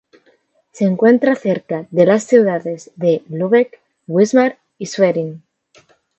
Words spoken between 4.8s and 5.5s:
Schwerin.